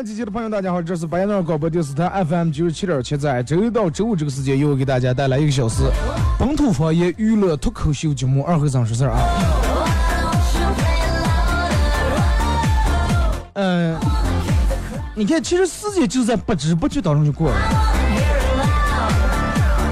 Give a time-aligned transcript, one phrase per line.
[0.00, 5.82] 好了啊，沈阳机器的朋友，大家好，这是白杨段广播电视台 FM 九十七点七，在周一到周五这个时间，又给大家带来一个小时
[6.38, 9.20] 本土方言娱乐脱口秀节目《二和尚说事儿》啊。
[13.54, 13.94] 嗯、
[15.14, 17.56] 你看，其实时间就在不知不觉当中就过了。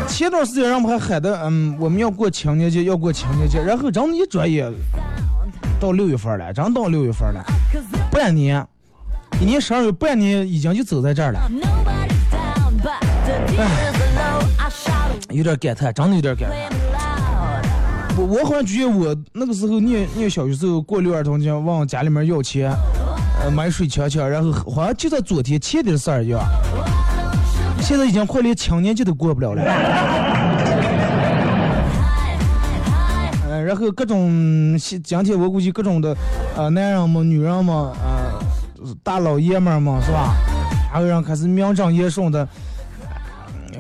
[0.08, 4.72] 前段时间让我们还喊的，嗯，我们要过情人节，要过情人节，然后真的一转眼
[5.78, 7.44] 到六月份了，真到六月份了，
[8.10, 8.66] 半年，
[9.40, 14.42] 一年十二月，半年已经就走在这儿了，Nobody's down, but the deer is low.
[14.58, 16.58] I shout 有点感叹，真的有点感叹。
[18.16, 22.74] 我我好像觉得我那个时候念念小学时候过六儿童节，往家里面要钱，
[23.40, 26.40] 呃，买水枪枪，然后好像就在昨天前天的事儿一样。
[27.80, 29.62] 现在已经快连青年节都过不了了。
[33.48, 36.16] 呃， 然后各种今天我估计各种的，
[36.56, 37.92] 呃，男人们、女人们，
[39.02, 40.34] 大老爷们儿嘛是吧？
[40.92, 42.48] 还有人开始名正言顺的，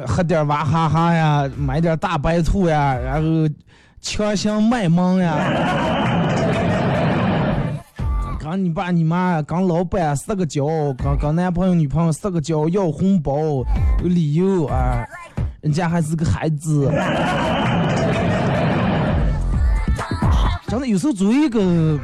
[0.06, 3.28] 喝点娃哈哈呀，买点大白兔呀，然后
[4.00, 5.36] 强行卖萌呀。
[8.38, 10.64] 跟你爸你妈、跟老板撒个娇，
[10.96, 13.34] 跟跟男朋友女朋友撒个娇，要红包，
[14.02, 15.04] 有理由啊，
[15.60, 16.90] 人家还是个孩子。
[20.66, 21.98] 真的，有时候作为一个，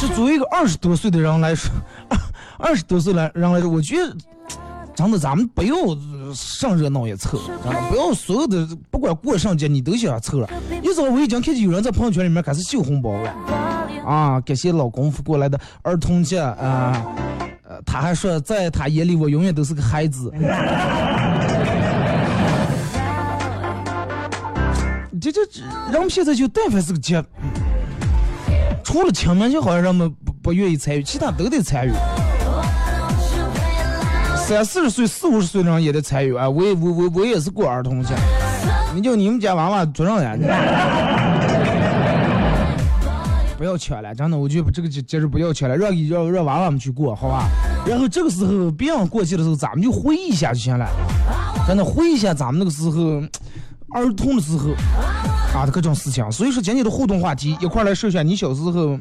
[0.00, 1.70] Why don't 就作为一个二十多岁的人来说，
[2.58, 4.16] 二十多岁来人来说，我觉得
[4.94, 5.74] 真的咱们不要
[6.34, 10.48] 上热闹也凑，真的不要所有的不管过上节你都想凑了。
[10.82, 13.30] 一早我已经看见有人在朋友圈里面开始秀红包了。
[14.06, 17.04] 啊，感谢老公夫过来的儿童节啊，
[17.84, 20.32] 他还说在他眼里我永远都是个孩子。
[25.20, 25.60] 这 这这，
[25.92, 27.22] 人们现在就但凡是个节，
[28.90, 31.92] 除了清明节好像人们不不愿意参与，其他都得参与。
[34.36, 36.50] 三四十岁、四五十岁的人也得参与啊！
[36.50, 38.12] 我也我我我也是过儿童节，
[38.92, 40.40] 你就你们家娃娃多少人？
[43.56, 47.48] 不要抢了，真的，我觉得这个节节日不要抢了，让让让娃娃们去过，好吧？
[47.86, 50.88] 然后这个时候别人过节的时候，咱们就回忆一下就行了，
[51.64, 53.22] 真的回忆一下咱们那个时候
[53.94, 54.70] 儿童的时候
[55.54, 56.30] 啊的各种事情。
[56.30, 58.98] 所以说今天的互动话题，一块来说一下你小时候，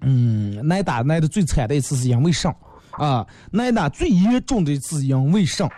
[0.00, 2.54] 嗯，挨打挨的最惨的一次是因为啥
[2.92, 5.68] 啊，挨打最严重的一次因为啥。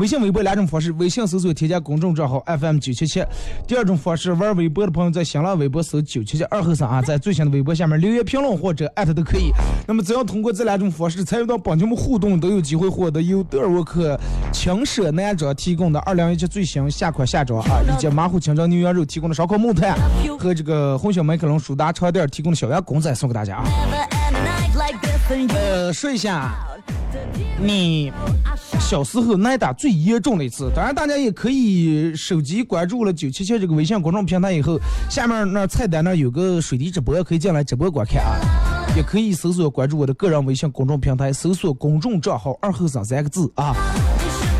[0.00, 3.22] 微信、微博两种方式，微信搜索添加公众账号 FM 九七七。
[3.66, 9.50] 第二种方式，玩微博的朋友在新浪微博搜九七七二后三啊，在最新的微博下面留言评论或者艾特都可以。
[9.86, 14.18] 那么只要通过这两种方式参与到帮节目互动，都有机会获得由德尔沃克
[14.50, 19.96] 轻奢男装提供的二零一七最新夏款夏装啊， 以及马虎清蒸牛羊肉提供的烧烤木炭
[20.38, 23.64] 和这个红星麦克隆舒达床垫提供的小羊公仔送给大家啊。
[25.54, 26.54] 呃，说一下
[27.60, 28.12] 你
[28.80, 30.70] 小时候挨打最严重的一次。
[30.74, 38.38] 当然，大家也可以手机关注了九七七这个微信公众平台以后，下面那菜单那有个水滴直播，可以进来直播观看啊。
[38.96, 43.74] 也可以搜索关注我的个人微信公众平台，搜索公众账号“二后生”三个字啊。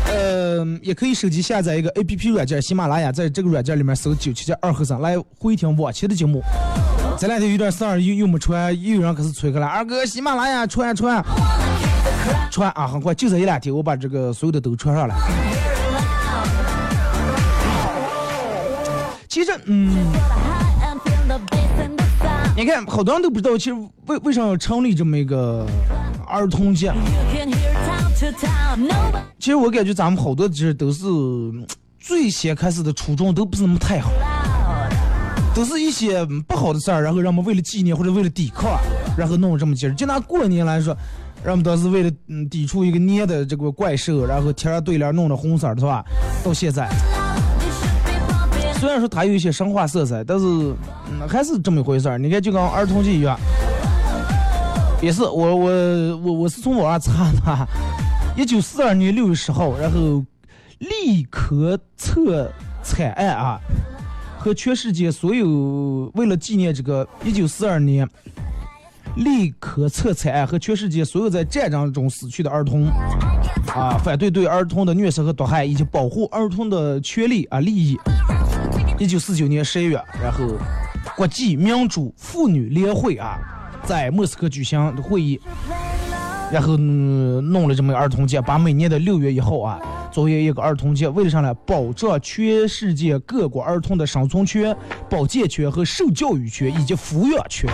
[0.07, 6.41] 呃，也可以手机下载一个 A P P 软件，喜马拉雅，在这个软件里面搜九七七二后生来回听往期的节目。
[7.19, 9.67] 这两天有点事儿，又又没传，又有人开始催开了。
[9.67, 11.23] 二哥，喜马拉雅传传
[12.53, 15.15] 穿啊，很快，就这一两天，我把这个所有的都穿上了。
[19.27, 19.89] 其实，嗯，
[22.55, 23.73] 你看，好多人都不知道，其实
[24.05, 25.65] 为为啥要成立这么一个
[26.27, 26.93] 儿童节？
[29.39, 31.03] 其实我感觉咱们好多其实都是
[31.99, 34.11] 最先开始的初衷都不是那么太好，
[35.55, 38.79] 都是一些不好的事儿，然后让我们为了纪念或者为了抵抗，
[39.17, 39.95] 然后弄了这么节日。
[39.95, 40.95] 就拿过年来说，
[41.43, 46.03] 让我们当时为了嗯抵触一个年的这个怪兽，然后贴上对联弄的红色的是吧？
[46.43, 46.89] 到现在，
[48.79, 52.17] 虽然说它有一些神话色彩，但是嗯还是这么一回事儿。
[52.17, 53.37] 你看，就跟儿童节一样，
[55.01, 57.67] 也是我我我我是从网上查的，
[58.37, 60.23] 一九四二年六月十号，然后
[60.79, 62.49] 立刻测
[62.81, 63.59] 惨案啊，
[64.37, 68.07] 和全世界所有为了纪念这个一九四二年
[69.15, 72.87] 立刻测惨案和全世界所有在战争中死去的儿童
[73.67, 77.97] 啊，反对对儿童的虐杀和毒害，以及保护儿童的权利啊利益。
[78.97, 80.45] 一九四九年十一月，然后
[81.15, 83.37] 国际民主妇女联会啊，
[83.83, 85.39] 在莫斯科举行会议，
[86.51, 89.79] 然后、嗯弄了这么个儿童节，把每年的六月一号啊
[90.11, 91.53] 作为一个儿童节，为了啥呢？
[91.65, 94.75] 保障全世界各国儿童的生存权、
[95.09, 97.69] 保健权和受教育权以及抚养权，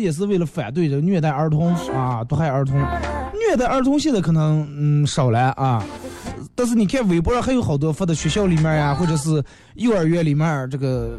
[0.00, 2.78] 也是为了反对这虐待儿童啊、毒害儿童。
[2.78, 5.82] 虐待儿童现在可能嗯少了啊，
[6.54, 9.42] 但是你看微博上还有好多发的学校里面呀，或者是
[9.74, 11.18] 幼儿园里面这个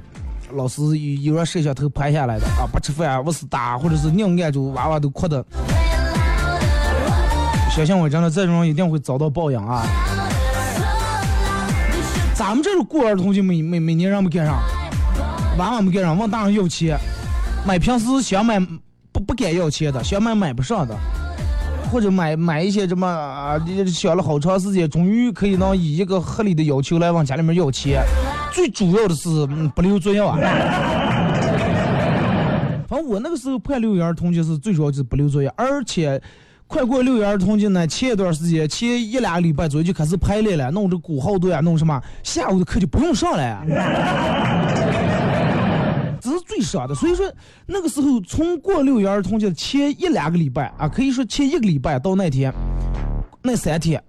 [0.54, 5.44] 老师有有让摄像头拍下来的啊，不吃饭，不是打，或者是硬按住娃娃都哭的。
[7.76, 9.86] 小心我真的这种人一定会遭到报应啊！
[12.36, 14.60] 咱们这种过儿童节，每每每年让不赶上，
[15.58, 17.00] 娃娃没赶上，往大人要钱，
[17.66, 18.60] 买平时想买
[19.12, 20.98] 不不敢要钱的，想买买不上的，
[21.92, 28.04] 或者买买一些什么啊，你想了好长时间，终于可以能以一个合理的要求来往家里面要钱。
[28.52, 30.38] 最主要的是嗯不留作业啊。
[32.90, 36.22] 反正我那个时候判六一儿童节是最主要就是不留作业，而且
[36.68, 43.66] 快过六一儿童节呢，前一段时间前一两礼拜左右就开始排练了，弄这鼓号队啊，弄什么下午的课就不用上了。
[46.22, 47.26] 这是最少的，所以说
[47.66, 52.54] 那个时候从过六一儿童节前一两个礼拜啊，可以说前一个礼拜到那天，
[53.42, 54.02] 那三天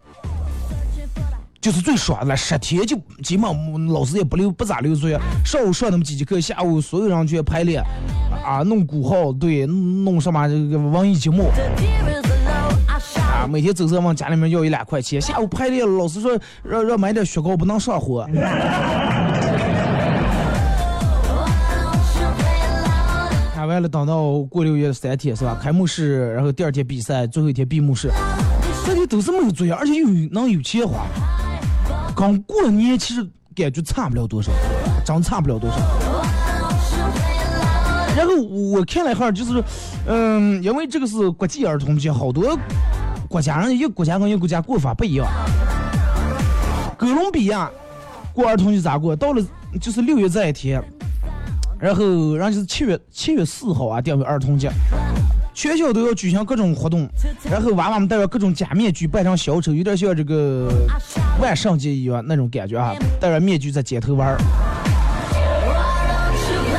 [1.60, 2.36] 就是最爽的了。
[2.36, 7.82] 十天就基本老师也不留不咋留作业，上午上那么几节课，下午所有人去排练
[8.44, 11.50] 啊，弄鼓号对，弄什么这个文艺节目
[13.16, 18.28] 啊，每天走上往家里面要一两块钱，下午排练，老师说让让买点雪糕，不能上火。
[23.72, 25.58] 完了，等到过六月三天是吧？
[25.60, 28.10] 开幕式，然后第二天比赛，最后一天闭幕式，
[28.84, 31.06] 这里都是没有作业，而且又能有钱花，
[32.14, 33.22] 跟过年其实
[33.56, 34.52] 感觉差不了多少，
[35.04, 35.76] 真差不了多少。
[38.14, 39.64] 然后我看了一下，就是，
[40.06, 42.54] 嗯，因为这个是国际儿童节，好多
[43.26, 45.26] 国家人一个国家跟一个国家过法不一样。
[46.98, 47.70] 哥伦比亚
[48.34, 49.16] 过儿童节咋过？
[49.16, 49.42] 到了
[49.80, 50.82] 就是六月这一天，
[51.82, 54.70] 然后然后就是七月七月四号啊，定为儿童节，
[55.52, 57.08] 全校都要举行各种活动，
[57.50, 60.70] 然后娃娃们戴着各种假面具扮成小丑，有点像这个
[61.40, 64.38] 万圣节一样那种感觉啊，戴着面具在街头玩儿。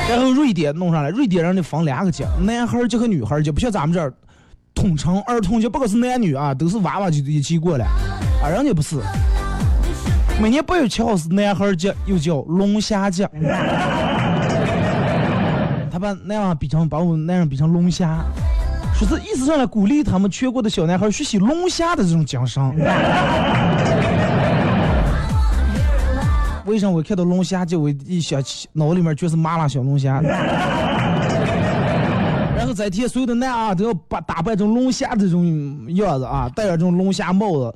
[0.10, 4.14] 然后瑞典弄上来，瑞典人得分两个节，男孩节和女孩节，不像咱们这儿
[4.74, 7.86] 统称儿童节，不管是男女啊，都是娃娃就一起过来，
[8.42, 9.02] 啊，人家不是。
[10.42, 13.30] 每年八月七号是男孩节，又叫龙虾节。
[16.04, 18.26] 把那样比成把我们那样比成龙虾，
[18.94, 22.62] 说是意思上来鼓励他们全国的小男孩学习龙虾的这种精神。
[26.66, 30.20] 为什么我看到龙虾就，我一想起脑里面全是麻辣小龙虾？
[32.56, 35.46] 然后这天所有的男啊都要把打扮成龙虾这种
[35.96, 37.74] 样子啊，戴着这种龙虾帽子，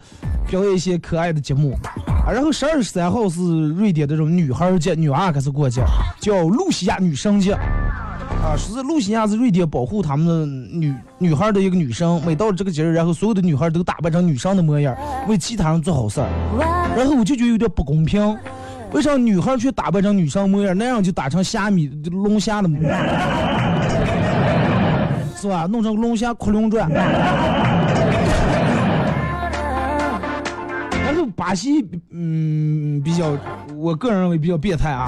[0.50, 1.78] 表演一些可爱的节目。
[2.26, 5.82] 啊，然后十二十三号是瑞典的这种女孩节，女娃开始过节，
[6.20, 7.58] 叫露西亚女生节。
[8.48, 14.96] 啊，说是露西亚是瑞典保护他们的女女孩的一个女生，每到了这个节日，然后所有的女孩都打扮成女生的模样，
[15.28, 16.30] 为其他人做好事儿。
[16.96, 18.38] 然后我就觉得有点不公平，
[18.94, 22.98] 为啥女孩却打扮成女生模样，那样就打成虾米龙虾的模样，
[25.36, 25.68] 是吧？
[25.70, 26.90] 弄成龙虾窟窿转。
[31.04, 33.38] 然后巴西，嗯，比较，
[33.76, 35.06] 我个人认为比较变态啊。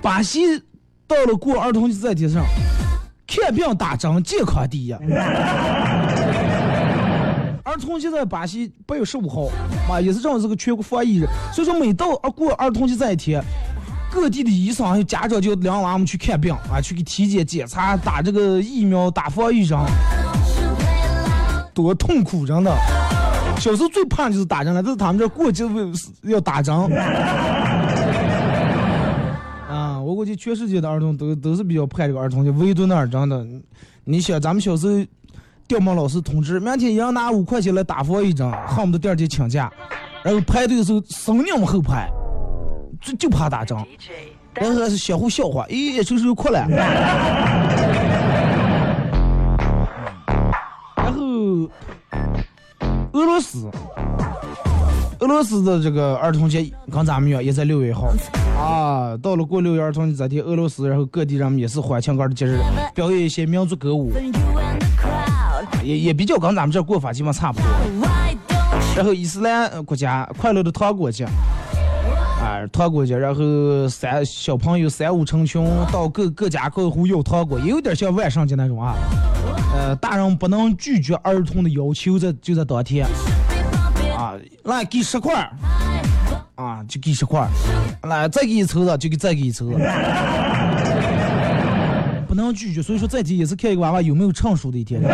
[0.00, 0.58] 巴西
[1.12, 2.42] 到了过儿童节这天上，
[3.26, 4.92] 看病打针，健康第一。
[7.64, 9.46] 儿童节在巴西八月十五号，
[9.92, 13.44] 啊，也是正好是个全国防疫日，所以说每到啊过儿童节这一天，
[14.10, 19.78] 各地的医生还有家长就领娃们去看病啊，去给体检检查、打这个疫苗、打防疫针，
[21.74, 22.74] 多痛苦真的。
[23.58, 25.84] 小时候最怕就是打针了，这是他们这过节为
[26.22, 26.74] 要打针。
[30.12, 33.46] 啊，我估计全世界的儿童都都是比较盼这个儿童节，唯独那儿真的，
[34.04, 35.04] 你想咱们小时候。
[35.68, 39.72] 调毛老师通知，明天一人拿五块钱来打发一张，恨不得第二天请假。
[40.22, 42.10] 然后排队的时候，生人后排，
[43.00, 43.78] 就就怕打针。
[44.54, 46.66] 然后还是相互笑话，咦，这时候快了。
[50.96, 51.22] 然后，
[53.12, 53.70] 俄罗斯，
[55.20, 58.12] 俄罗斯的这个儿童节跟咱们一样，也在六月一号。
[58.62, 62.60] 啊，到了过六一儿童节这天，俄罗斯然后各地人们也是欢庆个的节日，
[62.94, 64.12] 表演一些民族歌舞。
[65.82, 67.66] 也也比较跟咱们这过法基本差不多。
[68.94, 78.94] 然后伊斯兰国家快乐的糖果节，啊，糖果节，然后三小朋友三五成群到各各家各户要糖果，也有点像万圣节那种啊。
[79.74, 83.06] 呃，大人不能拒绝儿童的要求，在就在当天。
[84.16, 85.50] 啊，来给十块，
[86.54, 87.48] 啊，就给十块，
[88.02, 89.70] 来再给一抽的就给再给一抽。
[92.28, 95.02] 不能拒绝，所以说这题也是看一个娃娃有没有成熟的一天。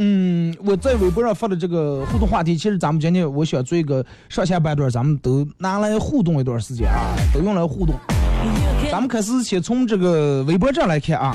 [0.00, 7.96] 嗯，我在微博上发的这个互动话题，其实咱们今天我想做一个上下半段，咱们都拿来互动一段时间啊，都用来互动。
[8.92, 11.34] 咱们开始先从这个微博这来看啊，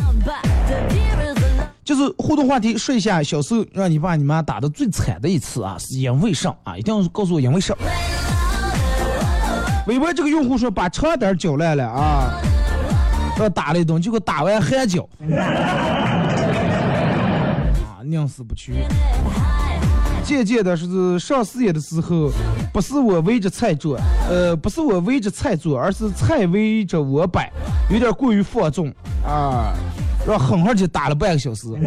[1.84, 6.78] 就是互动话题，说一下小时候让你爸你妈打的最惨的一次啊，是因为啥啊？
[6.78, 7.76] 一定要告诉我因为啥。
[9.86, 12.40] 微博这个用户说把床单搅烂了啊，
[13.38, 15.06] 我打了一顿，结果打完还搅，
[17.84, 18.74] 啊，宁死不屈。
[20.24, 22.32] 渐渐的是上事业的时候，
[22.72, 24.00] 不是我围着菜做，
[24.30, 27.52] 呃，不是我围着菜做，而是菜围着我摆，
[27.92, 28.88] 有点过于放纵
[29.28, 29.74] 啊，
[30.28, 31.68] 让狠狠就打了半个小时。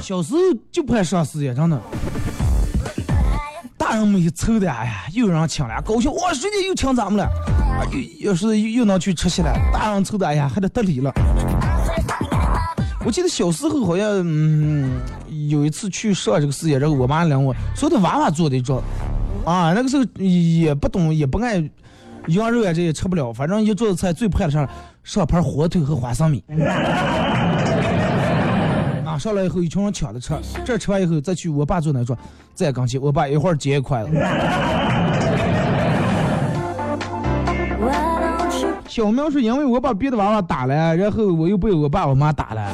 [0.00, 0.40] 小时候
[0.72, 1.80] 就不爱上事业，真的。
[3.76, 7.86] 大人们一凑的，哎呀，又让人请了，高兴哇，谁家又请咱们了，啊，
[8.18, 11.12] 又要是又又能去吃席了，大人凑的，哎呀，还得得理了。
[13.04, 15.00] 我记得小时候好像，嗯，
[15.48, 18.82] 有一次去上这个事业，然后我妈领我，说的娃娃做的一桌，
[19.44, 21.58] 啊，那个时候也不懂，也不爱
[22.28, 24.68] 羊肉啊，这也吃不了，反正一桌子菜最怕的啥，
[25.02, 26.44] 上盘火腿和花生米。
[29.04, 30.32] 啊上来以后，一群人抢着吃，
[30.64, 32.16] 这吃完以后再去我爸坐那桌，
[32.54, 34.10] 再刚去，我爸一会儿接一筷子。
[38.86, 42.70] 小苗说：“因为我把别的娃娃打了，然后我又被我爸我妈打了。”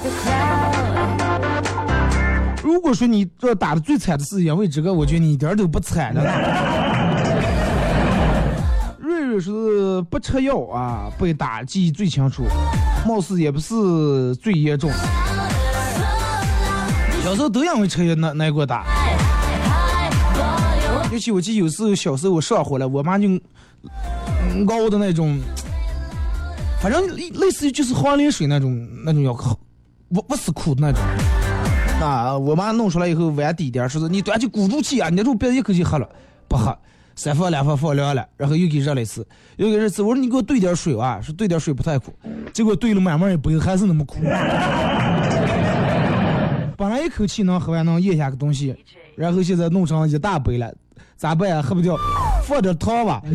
[2.62, 6.22] 如果说你这打的最惨的是因为这个，我觉得你一点都不惨的。
[6.22, 6.30] 瑞
[9.36, 12.44] 瑞是不吃药啊，被打记忆最清楚，
[13.06, 14.90] 貌似也不是最严重。
[17.22, 18.86] 小时候都因为吃药挨挨过打，
[21.12, 23.28] 尤其我记得有时候小时候我上火了，我妈就
[24.68, 25.38] 熬的那种，
[26.80, 29.34] 反正类似于就是黄连水那种那种药，
[30.14, 31.02] 不不是苦的那种。
[32.00, 36.08] 啊，我妈弄出来以后碗底点，说是你端起鼓住气啊，捏住别一口气喝了，
[36.48, 36.74] 不喝，
[37.16, 40.02] 三放两放放凉了，然后又给热了一次，又给热一次。
[40.02, 42.14] 我说你给我兑点水啊，说兑点水不太苦，
[42.52, 44.18] 结果兑了满满一杯还是那么苦。
[46.76, 48.76] 本来一口气能喝完，能咽下个东西，
[49.16, 50.70] 然后现在弄成一大杯了，
[51.16, 51.62] 咋办呀？
[51.62, 51.96] 喝不掉，
[52.44, 53.22] 放点糖吧。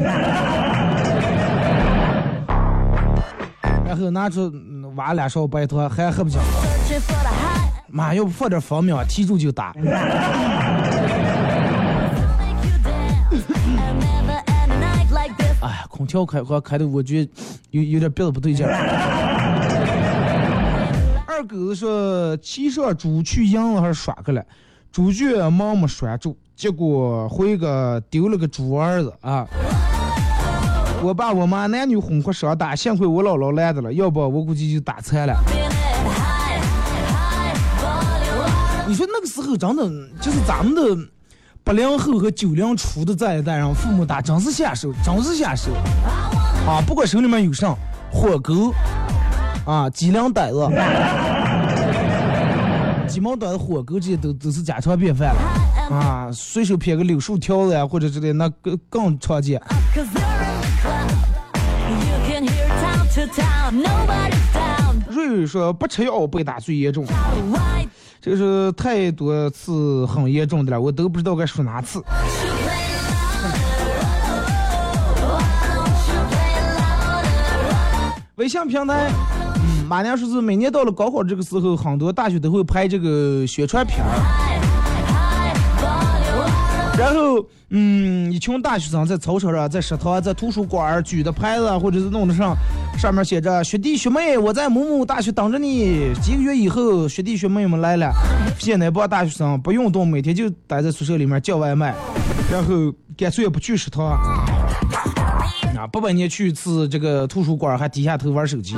[3.83, 4.53] 然后拿出
[4.95, 6.39] 挖两勺白糖，还喝不进。
[7.87, 9.73] 妈，要不放点蜂蜜，提住就打。
[15.61, 17.31] 哎，空调开开开的，我觉得
[17.69, 18.65] 有有点别的不对劲。
[21.27, 24.43] 二狗子说：“骑上猪去赢了还是耍去了？
[24.91, 29.47] 猪圈忙没拴住，结果回个丢了个猪儿子啊！
[31.01, 35.33] 我爸我妈男女混合双打，幸亏我姥姥拦着了，要不我估计就打残了。
[38.87, 39.83] 你说那个时候真的
[40.19, 40.81] 就是咱们的
[41.63, 45.71] 八零后和九零初的这一代人，父母打真是下手，真是下手
[46.67, 46.81] 啊！
[46.85, 47.75] 不管手里面有啥
[48.11, 48.73] 火钩。”
[49.63, 50.67] 啊，鸡粮袋子、
[53.07, 55.95] 鸡毛掸子、火钩这些都都是家常便饭了。
[55.95, 59.61] 啊，随手撇个柳树条子呀，或者之类那更更常见。
[65.07, 67.05] 瑞瑞说不吃药被打最严重，
[68.21, 72.03] 这是太多次很严重的了，我都不知道该说哪次。
[78.35, 79.11] 微信平台，
[79.55, 84.50] 嗯，马娘说是每年到了高考这个时候，很多大学都会拍这个宣传片儿，
[87.01, 92.55] 然后，嗯，一群大学生在操场上、在食堂、在图书馆举的牌子啊，或者是弄的上，
[92.95, 96.13] 上面写着“学弟学妹，我在某某大学等着你”。
[96.21, 98.13] 几个月以后，学弟学妹们来了，
[98.59, 101.95] 现在帮大学生不运动，每天就待在宿舍里面叫外卖，
[102.51, 104.05] 然后干脆也不去食堂。
[105.75, 108.75] 啊，不半年去一次这个图书馆，还低下头玩手机。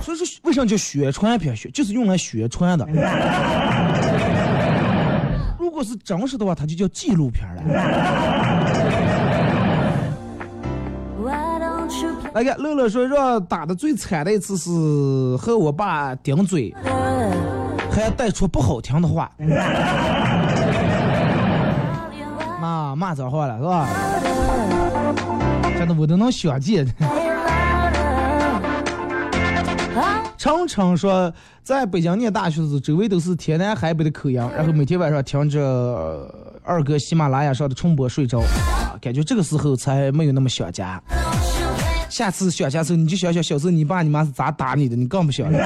[0.00, 1.56] 所以说，为什么叫宣传片？
[1.56, 2.86] 宣就是用来宣传的。
[5.74, 7.62] 如果是真实的话，它就叫纪录片了。
[12.32, 14.70] 来看乐乐说，让打的最惨的一次是
[15.36, 16.72] 和我爸顶嘴，
[17.90, 19.28] 还带出不好听的话，
[22.60, 23.88] 骂骂脏话了是吧？
[25.76, 26.86] 真的我都能想见。
[30.36, 31.32] 程程说，
[31.62, 36.28] 在北京念大学时，周围都是天南海北的口音，然后每天晚上听着呃
[36.62, 41.00] 二哥喜马拉雅上的重播睡着，啊，感觉这个时候才没有那么想家。
[42.08, 45.60] 下次想家时候，你就想想小时候你爸你妈是咋打你的，你更不想.所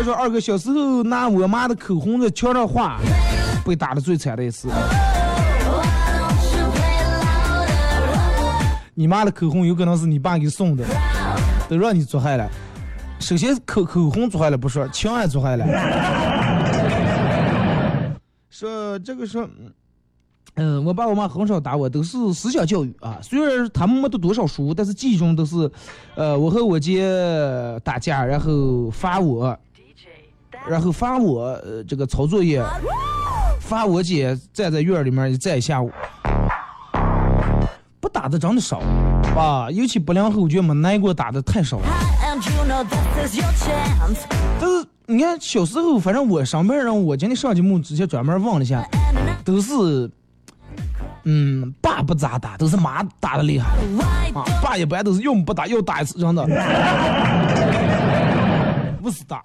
[0.00, 2.98] 以说，二哥小时候拿我妈的口红在墙上画，
[3.64, 4.68] 被打的最惨的一次。
[8.94, 10.84] 你妈的口红有可能是你爸给送的，
[11.68, 12.48] 都让你做害了。
[13.18, 15.66] 首先口口红做害了不说，枪也做害了。
[18.50, 19.48] 说这个说，
[20.54, 23.18] 嗯、我爸我妈很少打我，都是思想教育啊。
[23.20, 25.68] 虽然他们没读多少书，但是记忆中都是，
[26.14, 27.02] 呃，我和我姐
[27.82, 29.58] 打架，然后罚我，
[30.68, 32.62] 然后罚我这个抄作业，
[33.60, 35.90] 罚我姐站在院里面站一下午。
[38.04, 38.82] 不打的真的少
[39.34, 41.86] 啊，尤其不良后，我觉得没挨过打的太少了。
[44.60, 48.86] 但是你看小时候，反正我上边人，我今天上节目之前专门问了一下，
[49.42, 49.72] 都是，
[51.22, 53.70] 嗯，爸不咋打，都是妈打的厉害
[54.34, 54.44] 啊。
[54.62, 56.44] 爸一般都是要么不打，要打一次真的，
[59.00, 59.42] 不是打。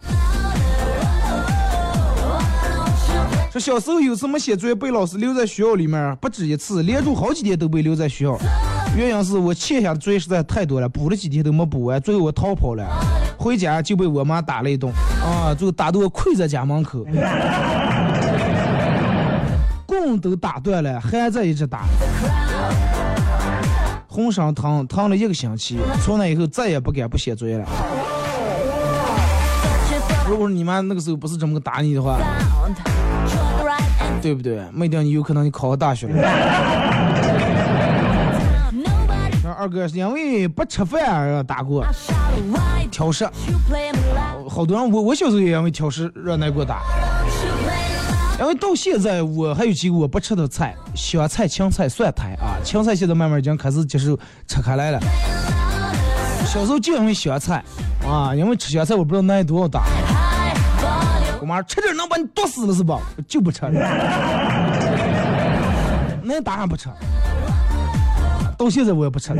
[3.51, 8.37] 说小时候有次没写作业被老师留在学校里面，不止一次，连住好几天都被留在学校。
[8.95, 12.85] 原因是我欠下的作业实在太多了，补了几天都没补完，最后我逃跑了，
[13.39, 17.03] 回家就被我妈打了一顿，啊，最后打得我跪在家门口，
[19.87, 21.85] 棍都打断了，还在一直打，
[24.07, 27.67] 浑身疼，疼了一个星期，从那以后再也不敢不写作业了。
[30.27, 32.19] 如果你妈那个时候不是这么个打你的话，
[34.21, 34.61] 对不对？
[34.71, 36.29] 没定你有可能你考个大学了。
[39.57, 41.85] 二哥是因为不吃饭而打过
[42.89, 43.29] 挑食?
[44.47, 46.81] 好多人我我小时候也因为挑食让挨过打.
[48.39, 54.99] 因为到现在我还有几个我不吃的菜，香菜、青菜、蒜苔啊，青菜现在慢慢已经开始接受吃开来了。
[56.45, 57.61] 小时候就因为香菜
[58.07, 59.83] 啊，因为吃香菜我不知道挨多少打
[61.49, 62.99] 妈吃点能把你毒死了是吧？
[63.27, 63.61] 就不吃，
[66.23, 66.87] 那打还不吃，
[68.55, 69.33] 到现在我也不吃，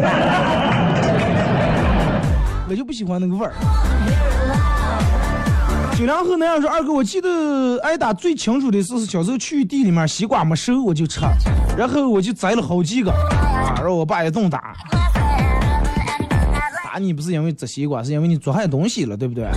[2.68, 3.54] 我就不喜欢那个味儿。
[5.96, 11.22] 九零后那样说，二哥，我记得挨打最清楚的是小时候去地里面西瓜没熟我就吃，
[11.78, 14.74] 然后我就摘了好几个，啊，然后我爸也顿打。
[16.84, 19.48] 打你不是因为摘西瓜，是因为你做坏东西了，对不对？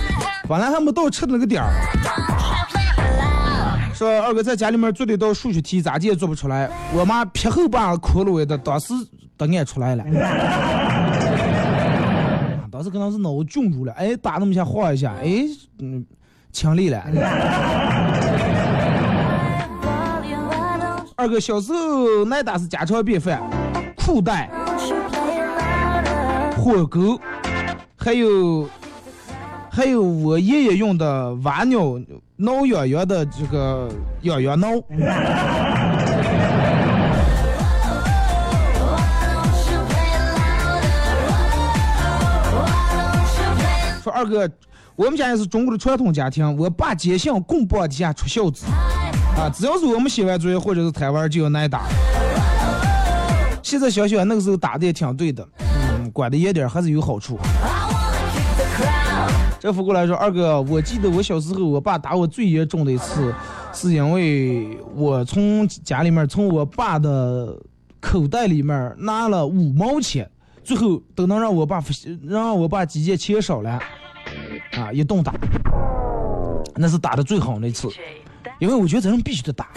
[0.47, 1.69] 本来还没到吃的那个点儿。
[4.03, 8.93] 说二哥在家里面做了一道数学题，咋地也做不出来，我妈劈后把哭了我的，当时
[9.37, 10.03] 都按出来了。
[12.69, 15.45] 当时可能是脑中住了，哎，打那么一下晃一下，哎，
[15.79, 16.05] 嗯，
[16.51, 17.01] 清理了。
[21.15, 23.41] 二哥小时候挨打是家常便饭，
[23.95, 24.49] 裤带、
[26.57, 27.17] 火钩，
[27.95, 28.67] 还有
[29.75, 31.99] 还有我爷爷用的挖鸟
[32.35, 33.89] 挠痒痒的这个
[34.21, 34.67] 痒痒挠。
[44.03, 44.47] 说二哥，
[44.95, 48.67] 我们家也是中国的传统家庭，我爸坚信棍棒底下出孝子
[49.35, 51.85] 啊，只要是我们写完作业或者是贪玩就要挨打。
[53.63, 57.39] 现在想想那个时候打的也挺对的，嗯，管的严点还是有好处。
[59.63, 63.33] 这反过来说，二哥，我记得我小时候，我爸打我最严重的一次，
[63.71, 67.57] 是因为我从家里面从我爸的
[68.01, 70.29] 口袋里面拿了五毛钱，
[70.65, 71.81] 最后都能让我爸
[72.27, 73.79] 让我爸几件钱少了，
[74.73, 75.33] 啊，一顿打，
[76.75, 77.87] 那是打的最好那次，
[78.59, 79.69] 因为我觉得咱人必须得打，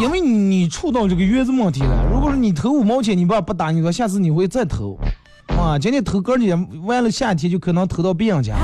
[0.00, 2.10] 因为你触到这个原则问题了。
[2.12, 4.98] 如果说你投五毛钱，你爸不打你说下次你会再投，
[5.48, 8.54] 啊，今天投哥儿姐完了夏天就可能投到别人家。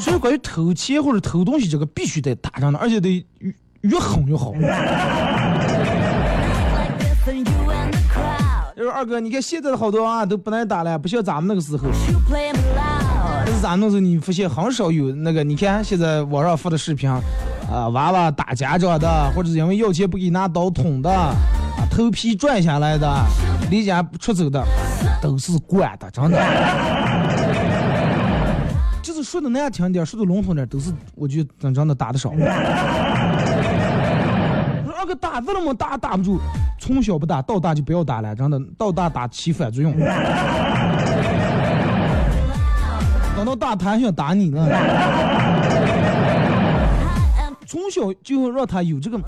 [0.00, 4.52] 所以关于偷钱或者偷东西这个必须得打上的，而且得越越狠越好。
[8.76, 11.88] 就是二哥，你看现在的好多啊都不耐打了，不像咱们那个时候。
[12.30, 21.34] 但是咱们那时候你发现很少有那个，你看现在网上发的视频，啊、娃娃打家长的，或者是因为要钱不给拿刀捅的，啊，
[21.90, 23.08] 头皮拽下来的，
[23.70, 24.64] 离家出走的，
[25.20, 26.38] 都是惯的，真的。
[29.02, 32.32] 就是说的难听点，说的笼统点，都是我觉得真正的打的少。
[34.98, 36.40] 那个打字那么大打不住，
[36.80, 39.92] 从小不打到大就不要打了，真的到大打起反作用。
[43.36, 44.66] 等到大他还想打你呢。
[47.66, 49.18] 从小就让他有这个，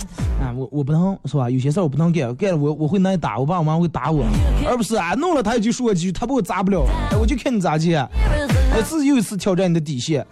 [0.41, 1.51] 啊，我我不能是吧？
[1.51, 4.25] 有些事儿我不能干，干了我我会挨打，我爸我妈会打我，
[4.65, 8.01] 而不是啊弄了他一句说我几句，他把我砸不了，哎，我就看你咋接，
[8.79, 10.25] 一次又一次挑战你的底线。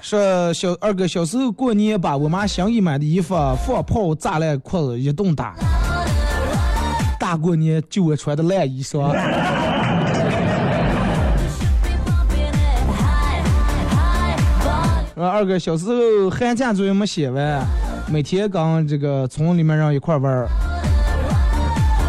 [0.00, 3.34] 说小二哥小时候过年把我妈新给买的衣服
[3.66, 5.54] 放炮炸烂裤子一顿打，
[7.20, 9.14] 大过年就我穿的烂衣裳。
[15.18, 15.28] Volume.
[15.28, 17.60] 说二哥小时候寒假作业没写完，
[18.06, 20.48] 每天跟这个村里面人一块玩儿，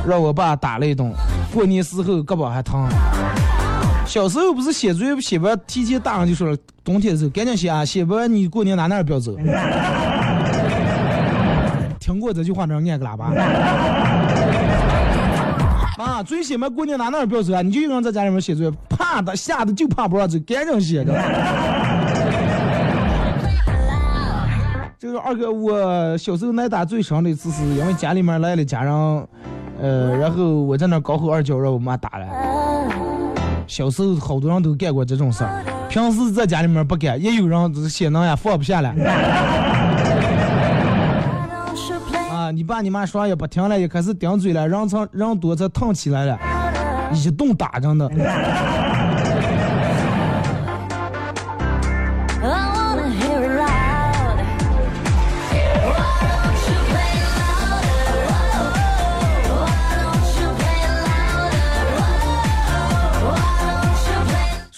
[0.08, 1.12] 让我爸打了一顿。
[1.52, 2.88] 过年时候胳膊还疼。
[4.06, 9.36] 小时候不是写作业不写完，提前大人就说了，冬天的时候赶紧写啊，写不完你过年哪哪儿也不要走。
[12.00, 13.26] 听过这句话的人按个喇叭。
[15.98, 21.14] 啊，最起码过年哪哪儿也不要走啊，你就一个人在家里面写作业，怕的吓得就怕不让走，赶紧写着。
[25.18, 28.94] 二哥，我小时候挨打最伤的一次，是因为家里面来了家人，
[29.82, 32.26] 呃，然后我在那儿高吼二叫，让我妈打了。
[33.68, 38.90] 小时候好多人都干过这种事儿，平时在家里面不干，也有人就是血囊呀放不下来
[42.32, 42.50] 啊！
[42.52, 46.40] 你爸你妈说也不听了，也开始顶嘴了，人才人多才疼起来了，
[47.14, 48.10] 一顿打真的。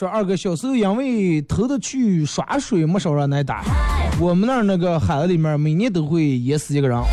[0.02, 3.64] 说二哥小时候因为头的去耍水，没少让挨打。
[4.20, 6.98] 我们那儿那个海子里面每年都会淹死一个人。
[6.98, 7.06] 啊，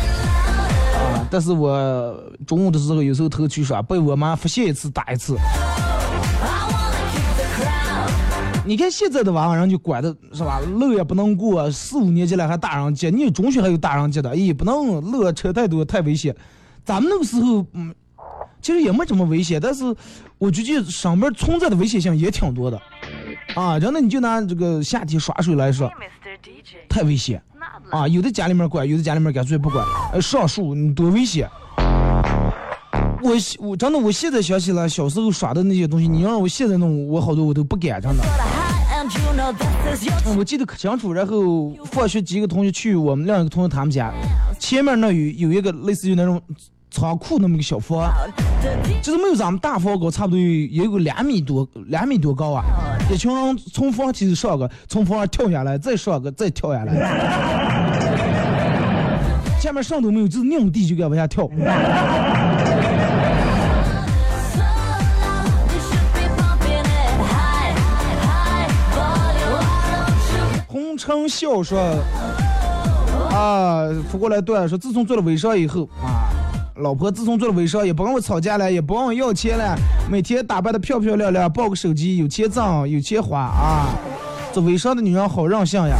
[1.29, 5.37] 但是我中午的时候有时候偷去耍，被我妈发现一次打一次。
[8.65, 16.35] 你看现在的娃娃人就管的是吧，路也不能过，四五年级了还大人街，你中学还有大人街的，哎，不能路车太多太危险。
[16.83, 17.93] 咱们那个时候，嗯，
[18.61, 19.83] 其实也没这么危险，但是
[20.37, 22.79] 我觉得上面存在的危险性也挺多的。
[23.55, 25.91] 啊，真的你就拿这个夏天耍水来说，
[26.87, 27.41] 太危险
[27.89, 28.07] 啊！
[28.07, 29.85] 有的家里面管，有的家里面干脆不管。
[30.13, 31.49] 呃，上树你多危险！
[33.21, 38.23] 我我真的我现在想起来小时候耍的那些东西，你让我现在弄，我好多我都不敢，真的。
[38.23, 38.29] 嗯
[40.37, 44.13] 我记得可清楚，然后放学几个同学去我们另一个同学他们家，
[44.59, 46.39] 前面那有有一个类似于那种
[46.91, 48.11] 仓库那么个小房，
[49.01, 52.63] 就是没有咱们大房高，差不多也有两米多两米多高啊。
[53.11, 56.93] 一群人从房梯上个，从房上跳下来，再上个，再跳下来。
[59.59, 61.47] 下面上都没有，就是硬地就该往下跳。
[70.67, 71.79] 红尘笑说
[73.31, 76.08] 啊，扶过来段说，自从做了微商以后啊，
[76.79, 79.75] 老婆自从做了微商，也不跟我吵架了，也不问我要钱了，
[80.09, 83.89] 每天打扮的漂漂亮亮，抱个手机，有钱挣，有钱花啊。
[84.53, 85.97] 做微商的女人好任性呀！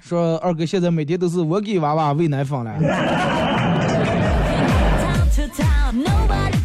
[0.00, 2.72] 说二哥现在每天都是我给娃娃喂奶粉了，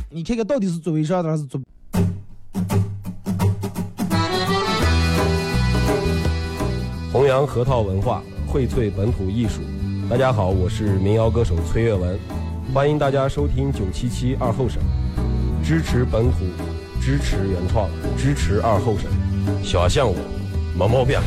[0.10, 1.62] 你看看到底是做微商的还是做？
[7.13, 9.62] 弘扬核桃文化，荟萃本土艺术，
[10.12, 12.19] 大家好，我是民谣歌手崔月文，
[12.74, 14.84] 欢迎大家收听九七七二后生，
[15.63, 16.39] 支持本土，
[17.00, 19.10] 支持原创，支持二后生，
[19.63, 20.13] 小象我，
[20.78, 21.17] 没毛病。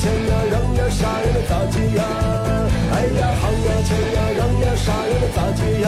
[0.00, 2.02] 抢呀，让呀，杀呀，那咋接呀？
[2.94, 5.84] 哎呀，行呀，抢呀，让呀，杀呀，咋接呀？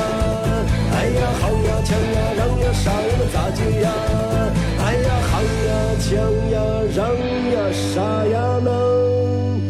[0.92, 1.24] 哎，呀，
[6.02, 6.18] 抢
[6.50, 6.60] 呀，
[6.96, 9.60] 让呀，杀呀，能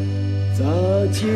[0.55, 0.65] 咋
[1.13, 1.27] 接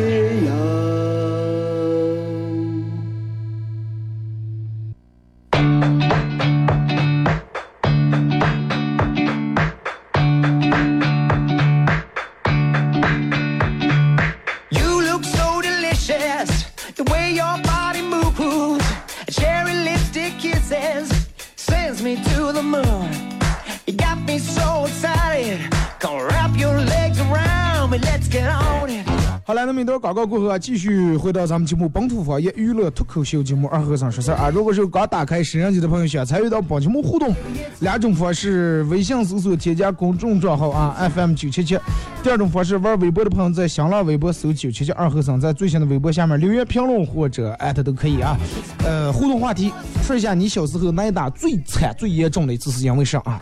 [29.47, 34.49] 好了，那么一段广告过后啊，继续回到咱们节目本土方言娱乐脱口秀节目《二和尚说事儿》啊。
[34.53, 37.33] 如果是刚打开摄像机的朋友，想参与到本节目互动，
[37.79, 41.77] 两种方式：微信搜索添加公众账号啊 FM 九七七；
[42.21, 48.35] 第二种方式，玩微博的朋友在新浪微博搜九七七二和尚，在最新的微博下面留言评论或者艾特都可以啊。
[48.83, 49.71] 呃，互动话题，
[50.03, 53.39] 说一下你小时候挨打最惨、最严重的一次是因为啥啊？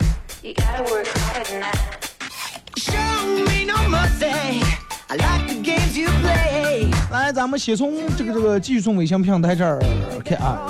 [7.10, 9.78] 来，咱们先从这个这个继续从微信平台这儿
[10.24, 10.66] 看啊。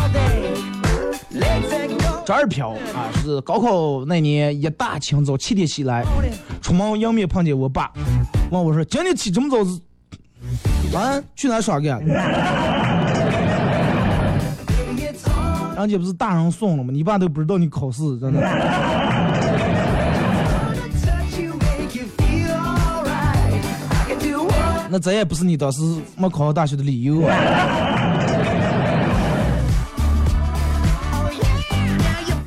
[2.25, 6.05] 张二飘啊，是高考那年一大清早七点起来，
[6.61, 7.91] 出门迎面碰见我爸，
[8.51, 9.81] 问我说：“今天起这么早是？
[10.97, 11.87] 啊，去哪耍去？”
[15.77, 16.91] 人家不是大人送了吗？
[16.93, 18.41] 你爸都不知道你考试，真的。
[24.89, 25.81] 那这也不是你当时
[26.17, 27.33] 没考上大学的理由啊！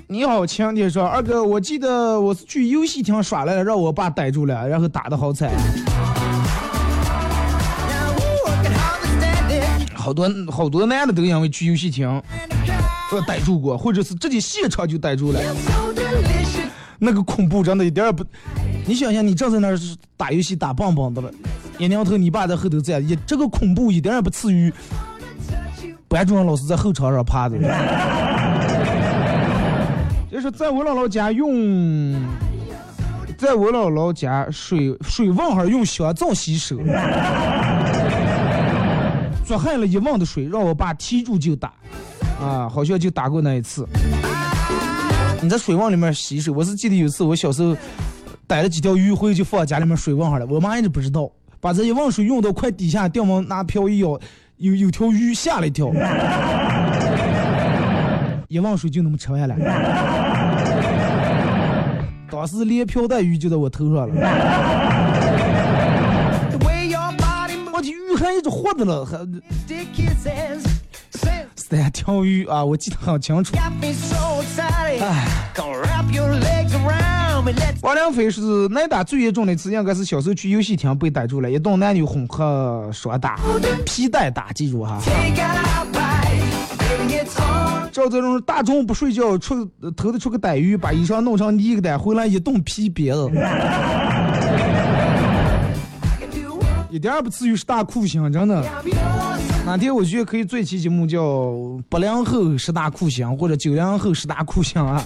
[0.07, 5.51] 你好，亲爹说二哥，我记得我是去游戏厅耍来了，让我爸逮住了，然后打的好惨。
[9.93, 12.07] 好多好多男的都因为去游戏厅，
[13.11, 15.39] 呃逮住过，或者是直接现场就逮住了。
[16.97, 18.25] 那个恐怖真的一点也不，
[18.85, 19.79] 你想想，你正在那儿
[20.17, 21.31] 打游戏打棒棒的了。
[21.79, 24.71] 一娘头，你爸在后头站，也这个恐怖一点也不次于
[26.09, 27.55] 班主任老师在后场上趴着。
[30.29, 32.13] 就是在我姥姥家用，
[33.37, 36.77] 在我姥姥家水水瓮上用香皂洗手，
[39.45, 41.71] 做坏了一瓮的水，让我爸提住就打，
[42.41, 43.87] 啊，好像就打过那一次。
[45.41, 47.73] 你在水瓮里面洗手，我是记得有一次我小时候
[48.45, 51.31] 逮了几条鱼，回去就放家里面水瓮上了，我妈一直不知道。
[51.61, 54.19] 把这一碗水用到快底下，掉毛拿瓢一舀，
[54.57, 55.91] 有有条鱼吓了一跳，
[58.47, 59.55] 一碗水就那么吃完了。
[62.31, 64.15] 当时连瓢带鱼就在我头上了。
[67.73, 69.17] 我的鱼还一直活着了，还
[71.55, 73.53] 三条鱼啊，我记得很清楚。
[75.01, 75.25] 哎。
[77.81, 78.41] 王良飞是
[78.75, 83.39] 挨打最严重的一次，应该是小时候去游戏厅被逮住了，一顿男女混合双打，
[83.85, 85.01] 皮带打，记住哈。
[87.91, 93.31] 赵泽荣大中午不睡觉，出头的出个逮鱼，把衣裳弄成泥个蛋，回来一顿皮鞭子，
[96.89, 98.63] 一点也不至于是大酷刑，真的。
[99.65, 101.53] 哪天我觉得可以做一期节目，叫
[101.89, 105.03] 八零后十大酷刑或者九零后十大酷刑啊。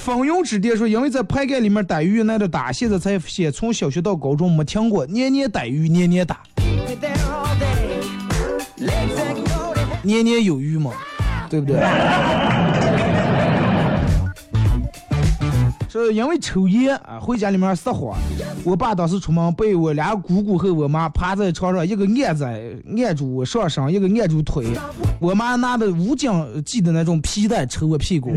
[0.00, 6.40] 风云之巅说，因为在排盖里面逮鱼那的打，现在才发现从小学到高中没听过，年年逮鱼，年年打，
[10.02, 10.92] 年年有余嘛，
[11.50, 11.78] 对不对？
[15.86, 18.16] 是因为抽烟啊，回家里面撒谎。
[18.64, 22.62] 我爸当时出门被我俩姑姑和我妈趴在床上，一个按在
[23.04, 24.66] 按住我上身，一个按住腿。
[25.18, 26.32] 我妈拿的武警
[26.64, 28.32] 系的那种皮带抽我屁股。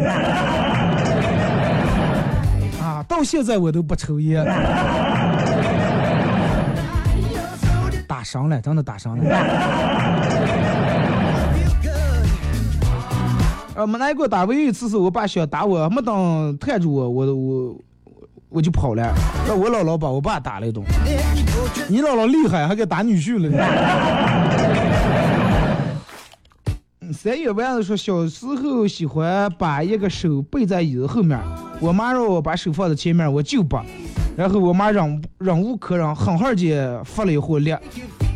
[3.13, 4.43] 啊，到现在我都不抽烟。
[8.07, 9.23] 打伤了，真的打伤了。
[13.75, 17.75] 呃，没来过打，唯一一次是我爸想打我，没等看住我，我我
[18.49, 19.13] 我就跑了，
[19.47, 20.83] 让我姥姥把我爸打了一顿。
[21.87, 23.49] 你姥姥厉害，还给打女婿了。
[27.13, 31.39] 三月丸子说，小时候喜欢把一个手背在椅子后面，
[31.79, 33.77] 我妈让我把手放在前面，我就不。
[34.35, 37.75] 然后我妈忍忍无可忍，狠狠地发了一回力，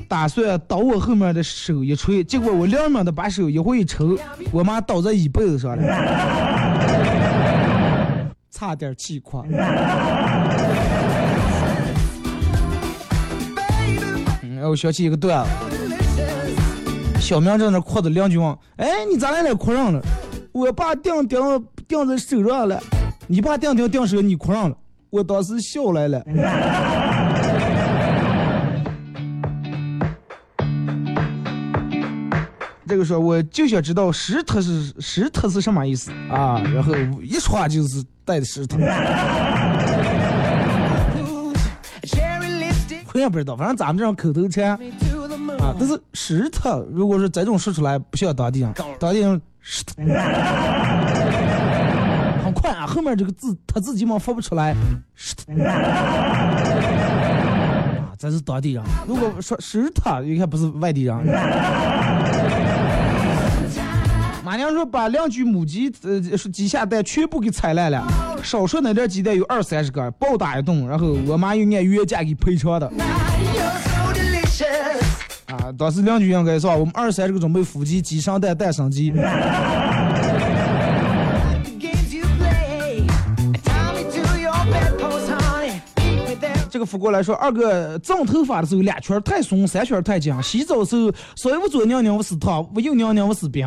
[0.07, 4.15] 打算倒我后面的手一锤，结果我两秒的把手一回一抽，
[4.51, 5.83] 我妈倒在椅背子上了，
[8.51, 9.43] 差点气垮。
[14.43, 15.76] 嗯，我想起一个段子，
[17.19, 19.53] 小明在那哭的，邻居问：“哎，你咋来了？
[19.53, 20.01] 哭上了？”
[20.53, 21.39] 我爸钉钉
[21.87, 22.81] 钉在手上了，
[23.27, 24.77] 你爸钉钉钉手，你哭上了。
[25.09, 26.23] 我当时笑来了。
[32.87, 36.61] 这个说我就想知道石头是石头是什么意思啊？
[36.73, 38.77] 然后一说就是带的石头。
[43.13, 44.79] 我也不知道，反正咱们这种口头禅
[45.67, 49.93] 啊，但是石头，如果是这种说出来，不像当地人，当地人石头。
[52.43, 54.73] 很快啊，后面这个字他自己嘛发不出来，
[55.13, 55.43] 石头。
[55.61, 56.63] 啊，
[58.17, 58.81] 这是当地人。
[59.05, 61.13] 如果说石头，应该不是外地人。
[64.45, 68.07] 马娘说把两具母鸡呃鸡下蛋全部给踩烂了，
[68.41, 72.89] 少说那点鸡蛋有二三十个，暴打一顿，然后我妈又按原价给赔偿的。
[75.47, 76.75] 啊，当时两句应该是吧？
[76.75, 79.13] 我们二三十个准备伏击，鸡生蛋，蛋生鸡。
[86.69, 93.65] 这个扶过来说，二哥整头发的时候，两圈太松，三圈太紧；洗澡的时候，稍微我左尿尿我死烫，我右拧拧我是冰。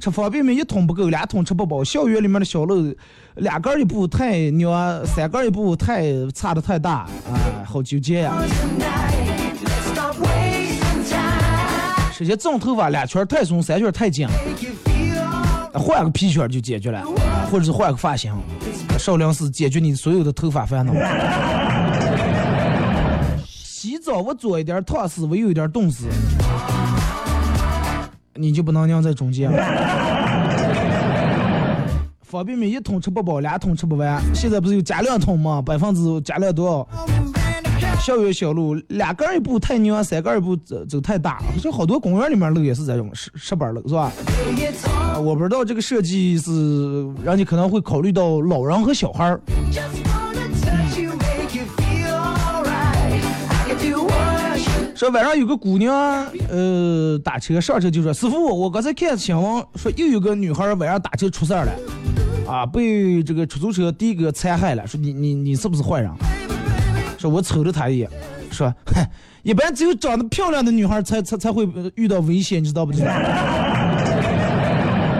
[0.00, 1.84] 吃方便面一桶不够，两桶吃不饱。
[1.84, 2.92] 校园里面的小路，
[3.36, 4.66] 两根一步太拧，
[5.04, 8.34] 三根一步太差的太大，啊，好纠结呀。
[12.18, 14.26] 首先整头发两圈太松，三圈太紧，
[15.72, 17.00] 换个皮圈就解决了，
[17.48, 18.34] 或者是换个发型，
[18.98, 20.92] 少林寺解决你所有的头发烦恼。
[23.46, 26.06] 洗澡我左一点烫死，我右一点冻死，
[28.34, 29.48] 你就不能拧在中间。
[32.22, 34.20] 方便面一桶吃不饱，两桶吃不完。
[34.34, 35.62] 现在不是有加两桶吗？
[35.62, 36.88] 百分之加量多少？
[38.00, 41.46] 校园小路，两根一步太拧，三根一步走走太大了。
[41.60, 44.10] 这好多公园里面路也是这种石石板路，是吧？
[45.18, 49.40] 我不知道这个设计是人家可能会考虑到老人和小孩儿。
[54.94, 61.72] 说晚上有个姑娘，呃，打车上车就说：“师傅，我刚才看新闻说又有个女孩晚上打车出事儿了，
[62.50, 64.84] 啊，被这个出租车的哥残害了。
[64.86, 66.10] 说你你你是不是坏人？
[67.18, 68.08] 说我瞅了他一眼，
[68.50, 69.06] 说，嗨，
[69.42, 73.10] 一般只有长得漂亮的女孩才才才会遇到危险，你知道不知道？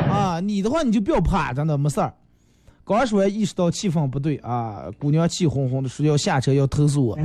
[0.08, 2.14] 啊，你的话你就不要怕，真的没事儿。
[2.84, 7.14] 刚说完意识到气氛不对啊，姑娘气哄哄的说要下车要投诉我。
[7.20, 7.24] ”你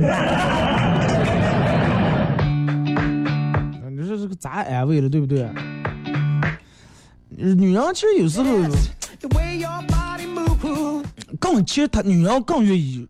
[4.06, 5.48] 说这个咋安慰了，对不对？
[7.30, 8.44] 女人其实有时候
[11.40, 13.08] 更，其实她女人更愿意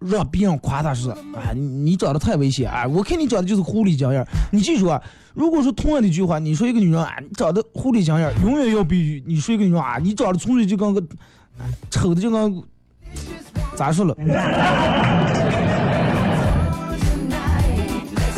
[0.00, 2.86] 让别人夸他是，啊，你长得太危险啊！
[2.86, 4.26] 我看你长得就是狐狸精样。
[4.50, 5.00] 你记住啊，
[5.34, 11.02] 如果说同样的一句话，你说一个女人啊，你长得狐狸精样，永远要比你说一个女人啊，你长得从来就跟个
[11.90, 12.62] 丑的就跟
[13.76, 14.16] 咋说了？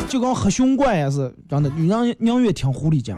[0.08, 3.16] 就跟黑熊怪也是真的，女人宁愿听狐狸精。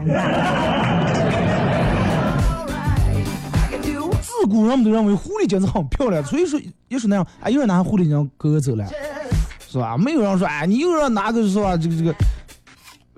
[4.45, 8.85] 自古人们都认为狐狸精是很漂亮， 所以说也是那样，哎，有人拿狐狸精哥哥走了，
[9.67, 9.97] 是吧？
[9.97, 11.75] 没有人说，哎，你又让拿个是吧？
[11.75, 12.13] 这个这个，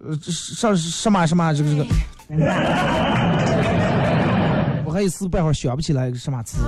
[0.05, 1.85] 呃，上什么什么这个这个，
[4.85, 6.59] 我还一时半会儿想不起来什么词。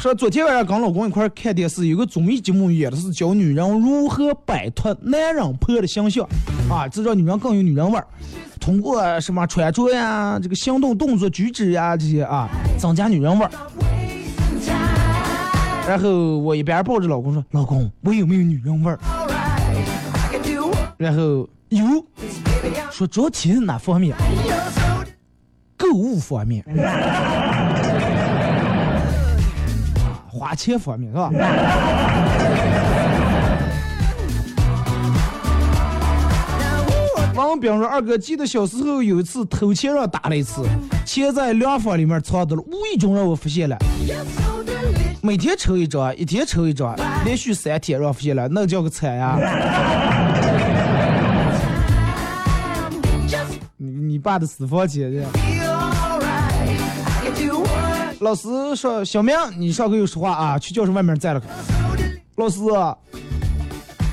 [0.00, 6.26] 说昨天晚上跟老公一块看电视，有个综艺节目演的是教女人如何摆脱男人婆的形象，
[6.70, 8.06] 啊，这让女人更有女人味儿。
[8.62, 13.50] 通过什么穿着呀、这个行动动作举止呀这些啊，增加女人味儿。
[15.88, 18.96] 然后我一边抱着老公说：“老公，我有没有女人味儿？”
[20.96, 21.84] 然后有，
[22.92, 24.16] 说主要体现哪方面？
[25.76, 26.64] 购物方面。
[30.30, 31.30] 花钱方面是吧？
[37.46, 40.62] 王斌说：“二哥，记得小时候有一次偷钱让打了一次，
[41.04, 43.76] 钱在粮房里面藏着了，无意中让我发现了。
[45.20, 49.38] 每天抽一张，一天抽一张，连续三天让发现了，那叫个惨呀！
[53.76, 55.12] 你你爸的私房钱。”
[58.20, 61.42] 老师说：“小明，你上课有说话啊，去教室外面站了。”
[62.36, 62.60] 老师，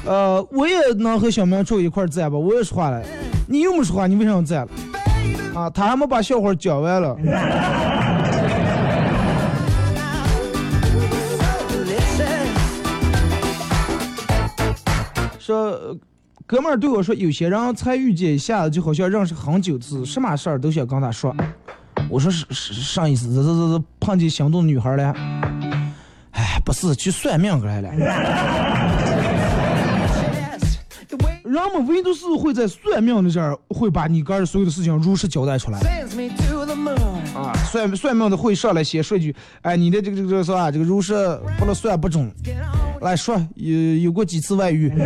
[0.06, 3.04] 呃，我也能和小明坐一块儿站吧，我也说话了。
[3.52, 4.68] 你又没说话，你为啥要站了？
[5.60, 7.18] 啊，他还没把笑话讲完了。
[15.40, 15.98] 说，
[16.46, 21.36] 哥们儿对我说，有些人才遇见一下子，就好像认识很久次，什么事儿都想跟他说。
[22.08, 23.34] 我说是是啥意思？
[23.34, 25.12] 这这这这碰见心动女孩了？
[26.34, 27.90] 哎，不是，去算命来了。
[31.50, 35.80] 人们唯独是会在算命的这儿，会把你个儿所有的事情如实交代出来。
[37.34, 41.16] 啊，算算命的会上来先说一句，哎，你的这个这个这个啥，这个如实
[41.58, 42.32] 不能算不准。
[43.02, 44.94] 来说，有有过几次外遇？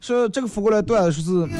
[0.00, 1.52] 说这个扶过来段子说是，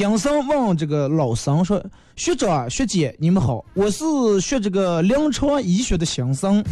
[0.00, 1.78] 新生问这个老生说
[2.16, 4.02] ：“学长学姐你们好，我是
[4.40, 6.64] 学这个临床医学的新生，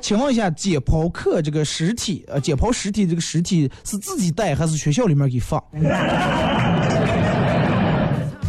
[0.00, 5.60] 请问一下解剖课这个尸体，呃，解剖尸体这个尸体是自己带还是学校里面给放？”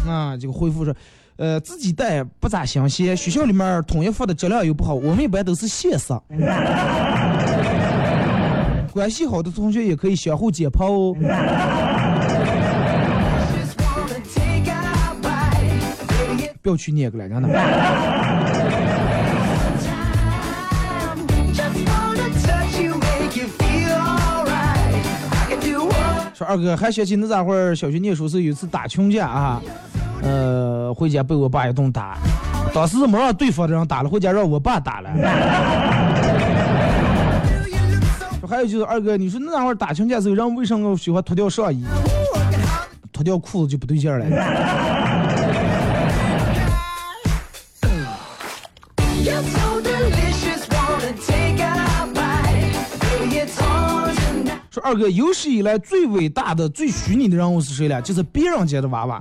[0.06, 0.94] 啊，这个回复说
[1.34, 6.22] ：“呃，自己带不咋新鲜，学校里面统一放的质量又不好，我们一般都是现杀。
[8.94, 11.16] ”关系好的同学也可以相互解剖哦。
[16.66, 17.48] 不要去捏个了，真的。
[26.34, 29.62] 说二哥还想起那咋会儿小学念书时有一次打群架啊，
[30.22, 32.18] 呃，回家被我爸一顿打，
[32.74, 35.10] 当时没让对方的人打了，回家让我爸打了。
[38.48, 41.84] 还有就是二哥，你说那会儿打群架时候，人为什么喜欢脱掉上衣，
[43.12, 44.26] 脱掉裤子就不对劲儿了？
[54.86, 58.00] 二哥，有史以来最伟大的、最虚拟的人物是谁了？
[58.00, 59.20] 就是别人家的娃娃。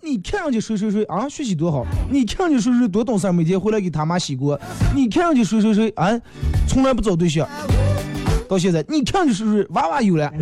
[0.00, 4.58] 你看上去谁谁谁啊，学习多好；你看上去谁谁多懂事，每天回来给他妈洗锅；
[4.94, 6.08] 你看上去谁谁谁啊，
[6.66, 7.46] 从来不找对象。
[8.48, 10.32] 到现在，你看上去谁谁娃娃有了。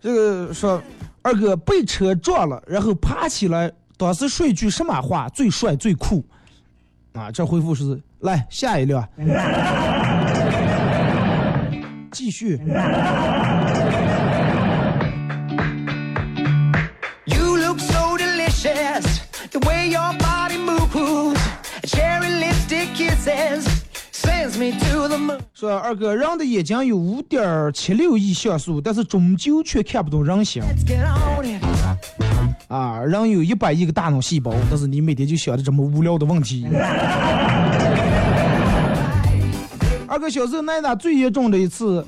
[0.00, 0.82] 这个说
[1.20, 3.70] 二哥被车撞了，然后爬起来，
[4.00, 6.24] 当时说一句什么话最帅最酷？
[7.12, 9.06] 啊，这回复是来下一辆。
[12.10, 12.58] 继续。
[25.60, 30.62] 说二哥，人的眼睛有五点七六亿像素，但是终究却看不懂人形。
[32.68, 36.66] 啊，人有一百亿个大脑细胞，但是你每天就想着这么无聊的问题。
[40.08, 42.02] 二哥小时候挨打最严重的一次，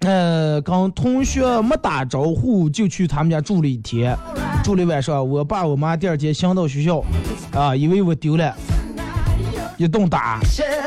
[0.00, 4.18] 呃，跟同学没打招呼就去他们家住了一天，
[4.64, 5.24] 住了晚上。
[5.28, 7.04] 我爸我妈第二天想到学校，
[7.52, 8.52] 啊，以为我丢了，
[9.78, 10.40] 一顿打，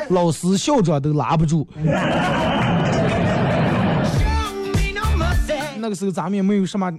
[0.09, 1.67] 老师校长都拉不住。
[5.79, 6.91] 那个时候咱们也没有什么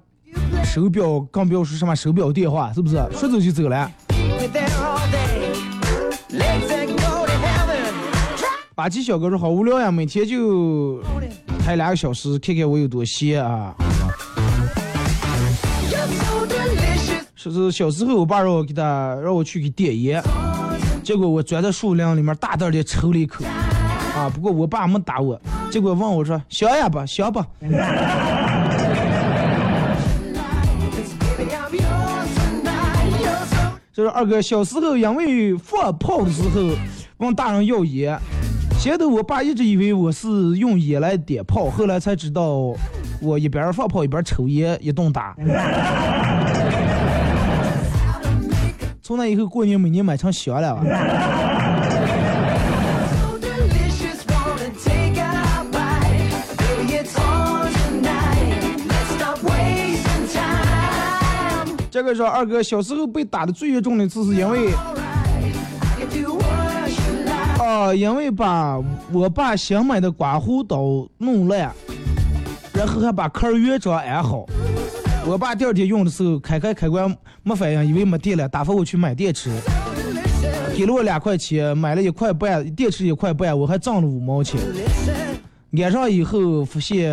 [0.64, 2.96] 手表，更不要说什么手表电话，是不是？
[3.12, 3.88] 说走就走了。
[8.74, 10.98] 八七小哥说好无聊呀，每天就
[11.62, 13.74] 开两个小时，看看我有多闲啊。
[17.36, 20.22] 说是小时候我爸让我给他让我去给点烟，
[21.02, 23.44] 结果我钻在树林里面大胆的抽了一口，
[24.14, 27.44] 啊，不过我爸没打我，结果问我说香呀不香不？
[33.94, 36.74] 这是二哥小时候因为放炮的时候
[37.18, 38.18] 问大人要烟。
[38.78, 42.74] 前头我爸一直以为我是用烟来点炮，后来才知道
[43.20, 45.36] 我一边放炮一边抽烟，一顿打。
[49.12, 50.74] 从那以后过年每年买成香了。
[61.90, 64.72] 这个说二哥小时候被打的最严重的一次是因为。
[67.58, 68.80] 啊，因为把
[69.12, 71.70] 我爸新买的刮胡刀弄烂，
[72.72, 74.46] 然后还把壳原装安好，
[75.24, 79.50] 我爸第二天用的时候开开开关没反应，以为没电了，打发我去买电池，
[80.76, 84.60] 给了我两块钱，买了一块半，电池一块半，我还挣了五毛钱。
[85.82, 87.10] 安上以后发现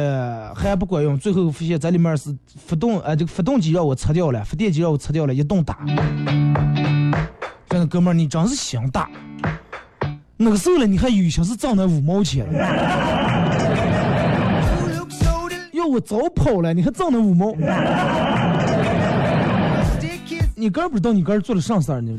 [0.54, 5.78] 还不管用，最后发现这里面是发动，呃，这个发动机让我拆掉了，发电机让我拆掉了，一顿打。
[7.70, 9.08] 真的哥们儿，你真是心大。
[10.36, 12.46] 那个时候了，你还有心是挣那五毛钱？
[15.90, 17.54] 我早跑了，你还挣那五毛。
[20.56, 22.12] 你刚不知道你刚做了啥事呢？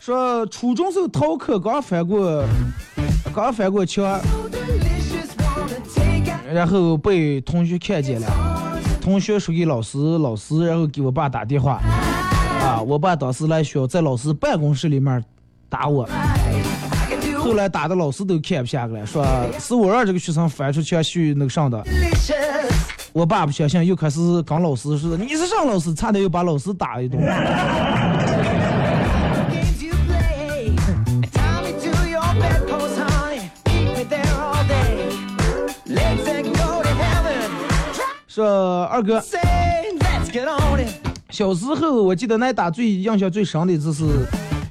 [0.00, 2.44] 说初中时候逃课，刚翻过，
[3.34, 4.20] 刚翻过墙，
[6.52, 8.26] 然后被同学看见了。
[9.00, 11.80] 同学说给老师老师，然后给我爸打电话
[12.60, 12.80] 啊。
[12.80, 15.24] 我爸当时来学校，在老师办公室里面。
[15.68, 16.08] 打我，
[17.38, 19.26] 后来打的老师都看不下去了，说
[19.58, 21.82] 是我让这个学生翻出去去那个上的。
[23.12, 27.20] 我爸不相信，又开始跟老师似的，你是上老师，差点又把老师打一顿。
[38.28, 39.22] 说二哥，
[41.30, 44.04] 小时候我记得那打最印象最深的就是。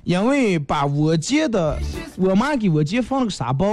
[0.06, 1.78] 因为把我姐的
[2.16, 3.66] 我妈给我姐放了个沙包，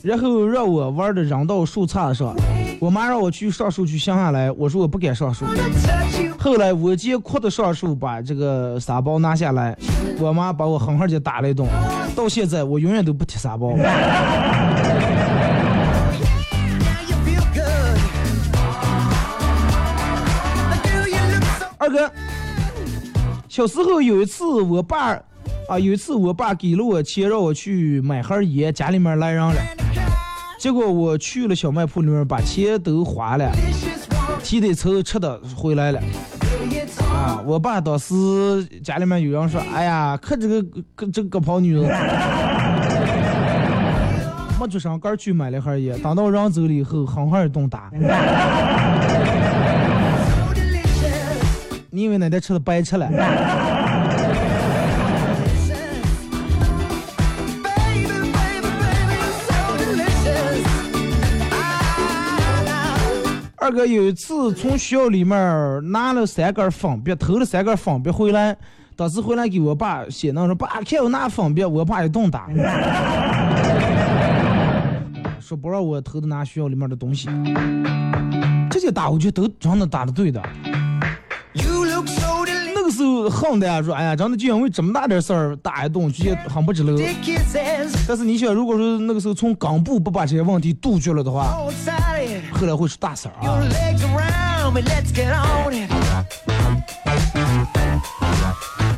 [0.00, 2.36] 然后让我玩的扔到树杈上，
[2.78, 5.44] 我妈让我去上树去想下来，我说我不敢上树。
[6.38, 9.76] 后来我姐哭着上树把这个沙包拿下来，
[10.20, 11.68] 我妈把我狠狠的打了一顿，
[12.14, 13.74] 到现在我永远都不提沙包。
[21.82, 22.31] Now you
[23.52, 25.10] 小时候有一次我爸
[25.68, 29.56] 啊，有一次我爸给了我钱让我去买盒烟，家里面来人了。
[30.58, 33.52] 结果我去了小卖铺里面，把钱都花了，
[34.42, 36.00] 提的车吃的回来了。
[37.12, 38.14] 啊，我爸当时
[38.82, 40.62] 家里面有人说，哎呀，看这个
[40.94, 41.84] 个这个跑女人，
[44.58, 47.90] 没出上杆儿去买了盒烟，等到人走了以后，狠狠一顿打。
[51.94, 53.06] 你以为那天吃的白吃了？
[63.56, 65.36] 二哥有一次从学校里面
[65.92, 68.56] 拿了三根粉笔，偷了三根粉笔回来，
[68.96, 72.48] 当时回来给我爸写那说：“爸，看我拿粉笔。”我爸一顿打，
[75.38, 77.28] 说不让我偷的拿学校里面的东西。
[78.70, 80.42] 这些打我觉得都真的打的对的。
[83.02, 86.96] 时候横的呀，说哎呀，真的就因为这么大点事儿打一顿，就觉得很不值得。
[88.06, 91.56] 但是你想，如果说那个时候从根部不把这些问题杜绝了的话，
[92.52, 93.60] 后来会出大事儿啊。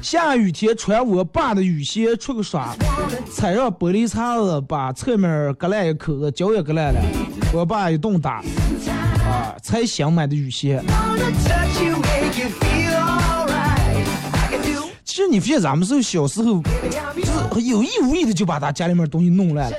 [0.01, 2.77] 下雨天穿我爸的雨鞋出去耍，
[3.33, 7.01] 踩上玻璃碴子，把侧面割烂一口子，脚也割烂了。
[7.53, 8.43] 我爸一顿打，
[9.25, 10.83] 啊，才想买的雨鞋。
[15.15, 16.61] 其实你发现咱们是小时候，
[17.53, 19.77] 就是有意无意的就把他家里面东西弄烂了，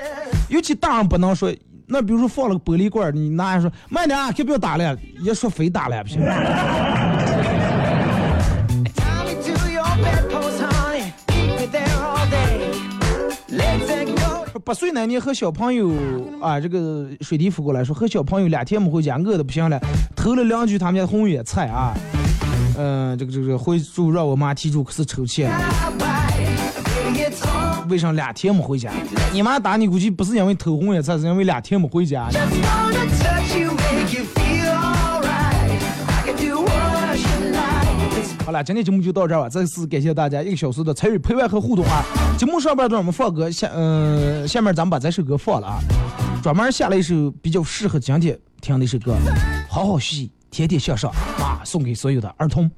[0.48, 1.54] 尤其大人不能说。
[1.88, 6.22] 那比如说放了个玻璃罐，你拿来说慢点啊，可不要打了，一说非打了不行。
[14.64, 15.92] 八岁那年和小朋友
[16.42, 19.78] 啊，这个水滴扶过来说和小朋友两天没回家，饿的不行了，
[20.16, 21.94] 偷了两句他们家红叶菜啊，
[22.78, 25.58] 嗯、这个这个回住让我妈提出，可是抽钱了。
[27.06, 27.88] Baby, it's on.
[27.90, 28.92] 为啥两天没回家？
[29.32, 32.30] 你妈打你估计不是因为偷红叶菜，是因为两天没回家。
[38.46, 39.50] 好了，今天节目就到这儿吧。
[39.50, 42.04] 再次感谢大家一个小时的参与陪伴和互动啊！
[42.38, 45.80] 节目上半段我们放歌，下嗯、下面咱们把这首歌放了啊，
[46.44, 49.16] 专门下了一首比较适合今天听的一首歌，
[49.68, 51.12] 好好学习，天天向上，
[51.66, 52.70] 送给所有的儿童。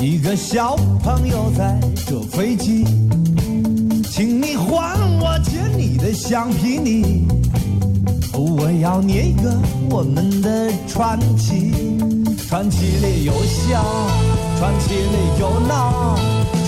[0.00, 2.84] 一个小朋友在坐飞机，
[4.10, 7.26] 请你还我借你的橡皮泥，
[8.34, 9.50] 我要捏一个
[9.88, 11.72] 我们的传奇，
[12.46, 13.82] 传奇里有笑，
[14.58, 16.14] 传奇里有闹，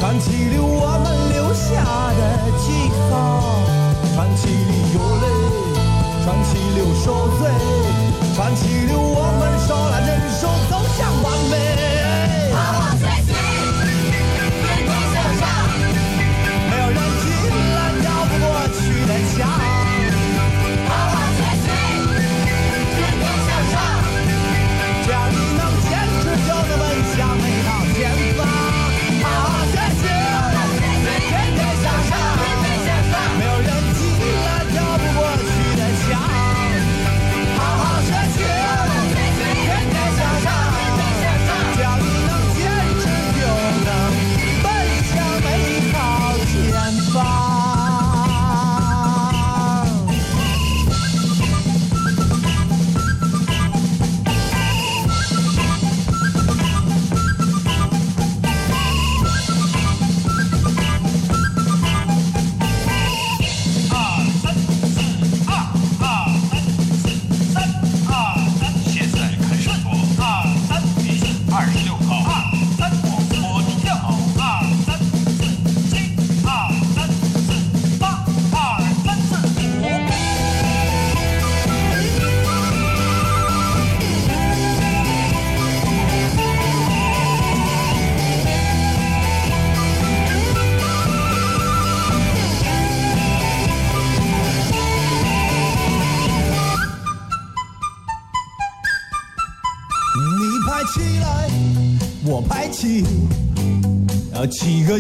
[0.01, 1.85] 传奇里我们留下
[2.16, 2.20] 的
[2.64, 2.72] 记
[3.11, 3.14] 号，
[4.14, 5.24] 传奇里有泪，
[6.24, 7.41] 传奇里有受罪，
[8.35, 10.09] 传奇里我们手拉着
[10.41, 10.72] 手走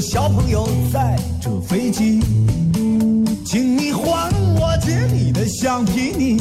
[0.00, 2.20] 小朋友在这飞机，
[3.44, 6.38] 请你还我借你的橡皮泥，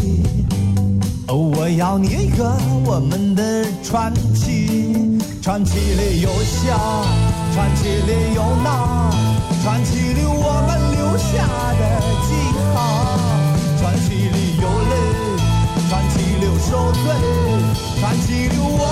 [1.27, 7.05] 哦，我要念一个我们的传奇，传奇里有笑，
[7.53, 9.09] 传奇里有闹，
[9.63, 11.47] 传奇里我们留下
[11.79, 11.81] 的
[12.27, 12.35] 记
[12.73, 12.77] 号，
[13.79, 14.93] 传奇里有泪。
[15.87, 17.03] 传奇里受罪，
[17.99, 18.83] 传奇里我